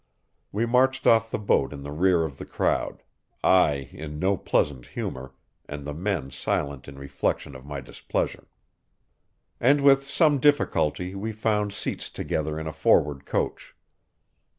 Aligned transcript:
We 0.51 0.65
marched 0.65 1.05
off 1.05 1.29
the 1.29 1.37
boat 1.37 1.71
in 1.71 1.83
the 1.83 1.91
rear 1.91 2.23
of 2.23 2.39
the 2.39 2.45
crowd, 2.47 3.03
I 3.43 3.89
in 3.91 4.17
no 4.17 4.35
pleasant 4.35 4.87
humor, 4.87 5.35
and 5.69 5.85
the 5.85 5.93
men 5.93 6.31
silent 6.31 6.87
in 6.87 6.97
reflection 6.97 7.53
of 7.53 7.67
my 7.67 7.81
displeasure. 7.81 8.47
And 9.59 9.79
with 9.79 10.03
some 10.09 10.39
difficulty 10.39 11.13
we 11.13 11.31
found 11.31 11.71
seats 11.71 12.09
together 12.09 12.59
in 12.59 12.65
a 12.65 12.73
forward 12.73 13.27
coach. 13.27 13.75